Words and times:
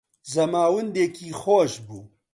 زەماوندێکی 0.33 1.29
خۆش 1.41 1.73
بوو 1.87 2.01